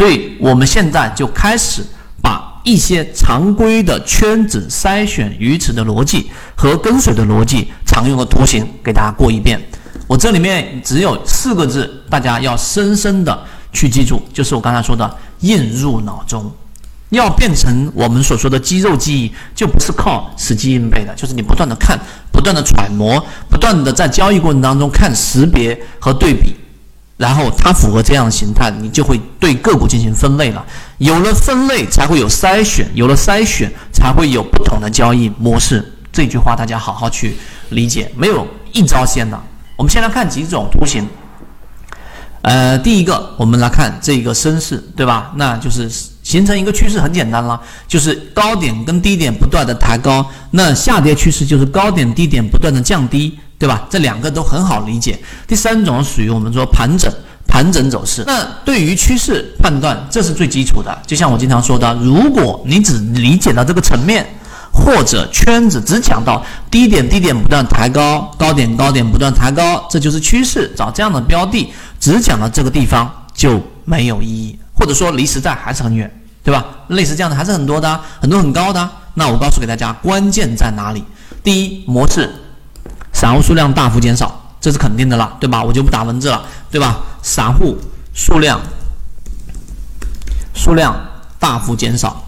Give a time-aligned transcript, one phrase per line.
[0.00, 1.84] 所以我们现在就开始
[2.22, 9.60] 把一些常规的圈子筛选鱼池的逻辑和跟随的逻辑常用的图形给大家过一遍。
[10.06, 13.44] 我这里面只有四个字，大家要深深的
[13.74, 16.50] 去记住，就是我刚才说的印入脑中。
[17.10, 22.00] 要变成我们所说的肌肉记忆，就不是靠死记硬背的，就是你不断的看，
[22.32, 26.54] 不断的揣摩，不断的在交易过程当中看识别和对比，
[27.20, 30.64] 然后它符合这样的形态，你就会对个股进行分类了。
[30.96, 35.84] 有了分类，才会有筛选，有了筛选，才会有不同的交易模式。
[36.10, 37.36] 这句话大家好好去
[37.68, 39.38] 理解，没有一招鲜的。
[39.76, 41.06] 我们先来看几种图形。
[42.40, 45.30] 呃，第一个，我们来看这个升势，对吧？
[45.36, 45.90] 那就是
[46.22, 53.86] 形成一个趋势，很简单了，就是高点跟低点不断的抬高，那下跌趋势就是高点低点不断的降低，对吧？
[53.88, 55.16] 这两个都很好理解。
[55.46, 57.12] 第三种属于我们说盘整，
[57.46, 58.24] 盘整走势。
[58.26, 60.98] 那对于趋势判断，这是最基础的。
[61.06, 64.26] 就像我经常说的，如果你只理解到这个层面。
[64.72, 70.70] 或者圈子只讲到低点，低点不断抬高，高点高点不断抬高，这就是趋势。
[70.76, 76.08] 找这样的标的，只讲到这个地方就没有意义，或者说离实在还是很远，
[76.44, 76.64] 对吧？
[76.86, 78.88] 类似这样的还是很多的，很多很高的。
[79.14, 81.02] 那我告诉给大家，关键在哪里？
[81.42, 82.32] 第一，模式，
[83.20, 85.62] 散户数量大幅减少，这是肯定的了，对吧？
[85.62, 87.00] 我就不打文字了，对吧？
[87.20, 87.76] 散户
[88.14, 88.58] 数量
[90.54, 90.98] 数量
[91.38, 92.24] 大幅减少，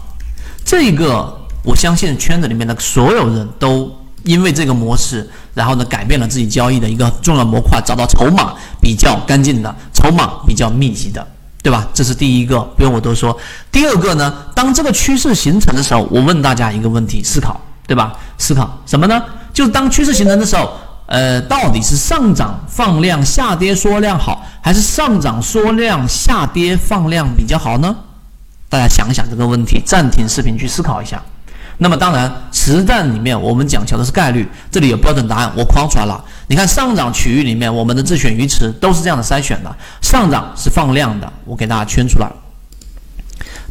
[0.63, 1.35] 这个。
[1.65, 3.89] 我相信圈子里面的所有人都
[4.23, 11.25] 因为这个模式，然后呢改变了自己交易的一个重要模块，找到筹码比较干净的、筹码比较密集的，
[11.63, 11.87] 对吧？
[11.93, 13.35] 这是第一个，不用我多说。
[13.71, 18.13] 第二个呢，当这个趋势形成的时候，我问大家一个问题，思考，对吧？
[18.37, 19.23] 思考什么呢？
[19.53, 20.69] 就是当趋势形成的时候，
[21.05, 27.95] 呃，到底是上涨放量、下跌缩量好，还是上涨缩量、下跌放量比较好呢？
[28.69, 31.21] 大家想想这个问题，暂停视频去思考一下。
[31.77, 36.23] 那么当然，实战里面我们讲求的是概率，这里有标准答案，我框出来了。
[36.47, 42.27] 你看上涨区域里面，我们的自选鱼池都是这样的筛选的，上涨是放量的，我给大家圈出来。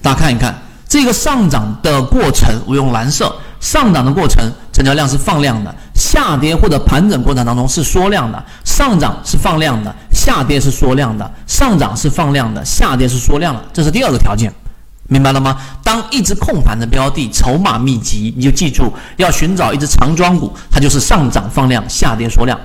[0.02, 14.52] 大家看一看这个上涨的过程，我用蓝色，上涨的过程成交量是放量的，下跌或者盘整过程当中是缩量的，上涨是放量的，下跌是缩量的，上涨是放量的，下跌是缩量的，这是第二个条件。
[15.06, 15.56] 明白了吗？
[15.84, 22.58] 当一只控盘的标的筹码密集，你就记住要寻找一只长庄股，它就是上涨放量，下跌缩量，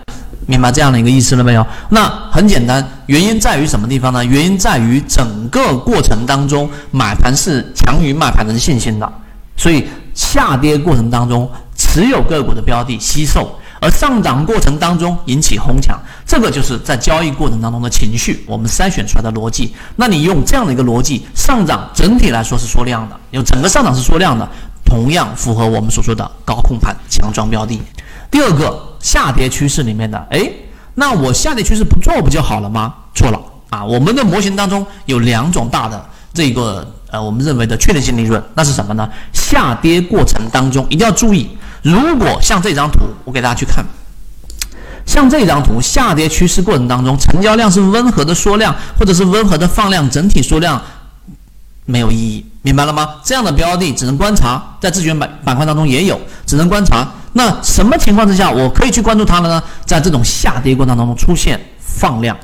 [0.47, 1.65] 明白这样的一个意思了没有？
[1.91, 4.25] 那很简单，原因在于什么地方呢？
[4.25, 9.13] 原因在于整个过程当中买盘是强于卖盘的信心的，
[9.57, 13.57] 所以下跌过程当中持有个股的标的吸售。
[13.79, 15.95] 而上涨过程当中引起哄抢，
[16.25, 19.71] 这个就是在交易过程当中的情绪，我们筛选出来的逻辑。
[19.95, 24.49] 那你用这样的一个逻辑，上涨整体来说是缩量的，有整个上涨是缩量的，
[24.83, 27.79] 同样符合我们所说的高控盘强装标的。
[28.31, 30.51] 第二个下跌趋势里面的，哎，
[30.95, 32.95] 那我下跌趋势不做不就好了吗？
[33.13, 33.39] 错了
[33.69, 33.85] 啊！
[33.85, 39.07] 我们的模型当中有两种大的这个呃，我们认为的确定性利润，那是什么呢？
[39.33, 41.47] 下跌过程当中一定要注意。
[41.81, 43.85] 如果像这张图，我给大家去看，
[45.05, 50.81] 像这张图，下跌趋势过程当中，成交量是温和的缩量，或者是温和的放量，整体缩量
[51.85, 53.15] 没有意义，明白了吗？
[53.23, 57.07] 这样的标的只能观察，在自选板板块当中也有，只能观察。
[57.33, 59.63] 那什么情况之下我可以去关注它了呢？
[59.85, 62.35] 在这种下跌过程当中出现放量，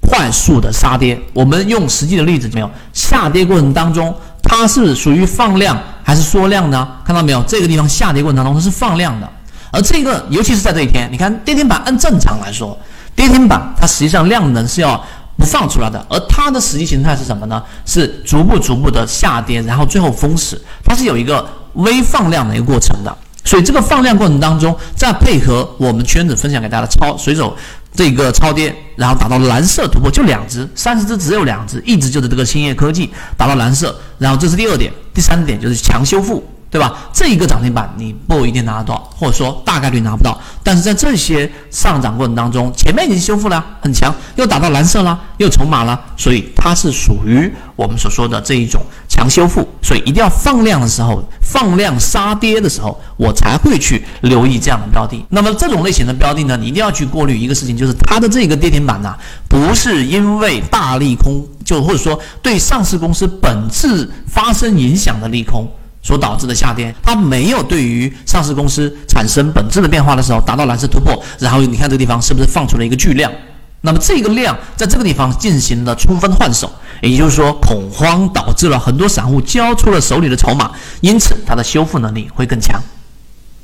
[0.00, 1.20] 快速的杀跌。
[1.34, 2.70] 我们用实际的例子没有？
[2.92, 4.14] 下跌过程当中。
[4.48, 6.86] 它是属于放量还是缩量呢？
[7.04, 7.42] 看到没有？
[7.48, 9.28] 这个地方下跌过程当中它是放量的，
[9.72, 12.78] 而这个尤其是在这一天，你看跌停板按正常来说，
[13.16, 15.04] 跌停板它实际上量能是要
[15.36, 17.60] 不放出来的，而它的实际形态是什么呢？
[17.84, 23.12] 是逐步逐步的下跌，然后最后封死，它是有一个微放量的一个过程的。
[23.44, 27.56] 所以这个放量过程当中，再配合我们圈子分享给大家的超随手。
[27.96, 36.46] 这个超跌，然后达到蓝色突破，就两只，三十只只有两只，一只就是这个兴业科技达到蓝色，然后这是第二点，第三点就是强修复。
[36.70, 36.94] 对吧？
[37.12, 40.38] 这一个涨停板你不一定拿得到，或者说大概率拿不到。
[40.62, 49.66] 但是在这些上涨过程当中，前面已经修复了，很强，又打到蓝色了，又筹码了，所以它是属于我们所说的这一种强修复。
[49.80, 55.24] 所以一定要放量的时候，放量杀跌的时候，我才会去留意这样的标的。
[55.30, 59.14] 那么这种类型的标的呢，你一定要去过滤一个事情，就是它的这个跌停板呢，
[59.48, 65.66] 不是因为大利空，就或者说对上市公司本质发生影响的利空。
[66.06, 73.32] 所导致的下跌，它没有对于上市公司产生本质的变化的时候达到蓝色突破，然后你看这个地方是不是放出了一个巨量？
[73.80, 76.70] 那么这个量在这个地方进行了充分换手，
[77.02, 80.70] 也就是说恐慌导致了很多散户交出了手里的筹码，
[81.00, 82.80] 因此它的修复能力会更强。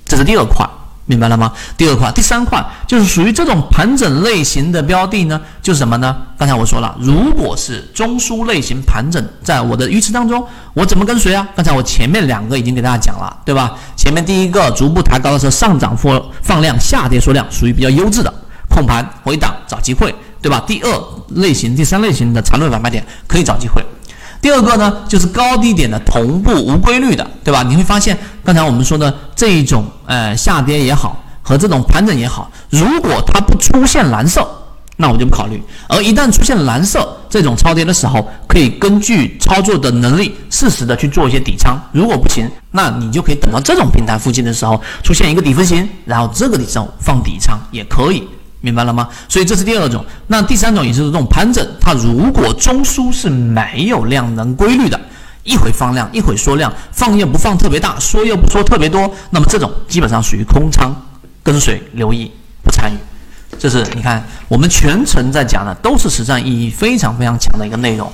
[0.04, 0.68] 这是第二块。
[1.06, 1.52] 明白了吗？
[1.76, 6.16] 第二块，第三块就是属于这种盘整类型的标的呢，就是什么呢？
[6.38, 10.44] 刚才我说了，如果是中枢类型盘整，在我的预测当中，
[10.74, 11.46] 我怎么跟随啊？
[11.56, 13.76] 刚才我前面两个已经给大家讲了，对吧？
[13.96, 18.32] 前面第一个逐步抬高的时候，上涨或放量，下跌缩量，属于比较优质的
[18.68, 20.62] 控盘回档找机会，对吧？
[20.66, 23.84] 第二类型、第三类型的缠论反卖点可以找机会。
[24.42, 27.62] 第二个呢，就是高低点的同步无规律的，对吧？
[27.62, 34.44] 你会发现，刚才我们说的这一种，呃，下跌也好，和这种盘整也好，如果它不出现蓝色，
[34.96, 35.56] 那我就不考虑；
[35.88, 41.80] 而一旦出现蓝色这种超跌的时候，可以根据操作的能力，适时的去做一些底仓。
[41.92, 48.28] 如果不行，那你就可以等到这种平台附近的时候，出现一个底分型，然后这个地方放底仓也可以。
[48.62, 49.06] 明白了吗？
[49.28, 50.02] 所以这是第二种。
[50.28, 54.98] 那第三种也是这种盘整，它如果中枢是没有量能规律的，
[55.42, 60.94] 一会放量，一会缩量，放又不放特别大，缩又不缩特别多，那么这种基本上属于空仓，
[61.42, 62.32] 跟随留意
[62.62, 62.96] 不参与。
[63.58, 68.10] 这是你看我们全程在讲的都是实战意义非常非常强的一个内容。